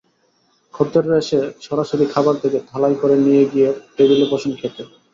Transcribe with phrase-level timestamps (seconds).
[0.73, 4.81] খদ্দেররা এসে সরাসরি খাবার দেখে থালায় করে নিয়ে গিয়ে টেবিলে বসেন খেতে।